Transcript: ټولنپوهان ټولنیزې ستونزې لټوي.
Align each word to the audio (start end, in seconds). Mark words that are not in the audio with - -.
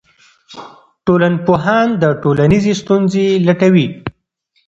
ټولنپوهان 1.05 1.87
ټولنیزې 2.23 2.73
ستونزې 2.81 3.25
لټوي. 3.45 3.87